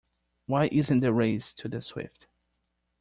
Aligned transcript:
Why 0.47 0.67
isn't 0.71 1.01
the 1.01 1.13
race 1.13 1.53
to 1.53 1.67
the 1.69 1.79
swift? 1.83 2.25